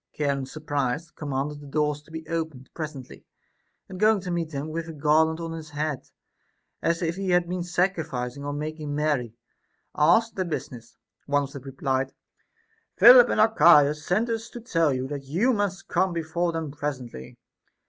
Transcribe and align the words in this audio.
Charon 0.17 0.47
surprised 0.47 1.13
commanded 1.15 1.59
the 1.61 1.67
doors 1.67 2.01
to 2.01 2.09
be 2.09 2.27
opened 2.27 2.71
pres 2.73 2.95
ently, 2.95 3.23
and 3.87 3.99
going 3.99 4.19
to 4.21 4.31
meet 4.31 4.49
them 4.49 4.69
with 4.69 4.87
a 4.89 4.93
garland 4.93 5.39
on 5.39 5.51
his 5.51 5.69
head, 5.69 6.09
as 6.81 7.03
if 7.03 7.17
he 7.17 7.29
had 7.29 7.47
been 7.47 7.61
sacrificing 7.61 8.43
or 8.43 8.51
making 8.51 8.95
merry, 8.95 9.35
asked 9.95 10.35
their 10.35 10.43
business. 10.45 10.97
One 11.27 11.43
of 11.43 11.51
them 11.51 11.61
replied, 11.61 12.13
Philip 12.97 13.29
and 13.29 13.39
Archias 13.39 14.03
sent 14.03 14.27
us 14.31 14.49
to 14.49 14.59
tell 14.59 14.91
you 14.91 15.07
that 15.07 15.25
you 15.25 15.53
must 15.53 15.87
come 15.87 16.13
before 16.13 16.51
them 16.51 16.71
presently. 16.71 17.37